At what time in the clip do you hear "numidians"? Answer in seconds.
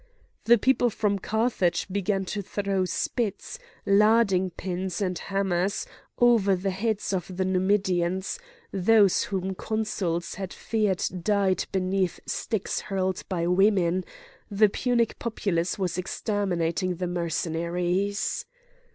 7.45-8.39